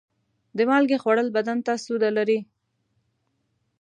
[0.57, 2.39] د مالګې خوړل بدن ته سوده لري.